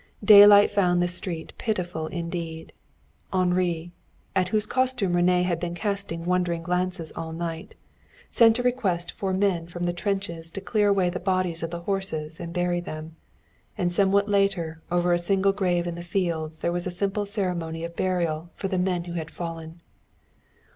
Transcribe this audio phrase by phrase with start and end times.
[0.25, 2.73] Daylight found the street pitiful indeed.
[3.31, 3.91] Henri,
[4.49, 7.75] whose costume René had been casting wondering glances at all night,
[8.27, 11.81] sent a request for men from the trenches to clear away the bodies of the
[11.81, 13.15] horses and bury them,
[13.77, 17.83] and somewhat later over a single grave in the fields there was a simple ceremony
[17.83, 19.81] of burial for the men who had fallen.